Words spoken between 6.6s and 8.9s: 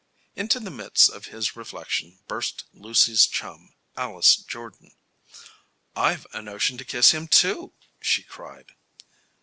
to kiss him, too!" she cried.